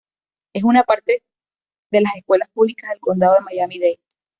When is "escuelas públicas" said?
2.15-2.89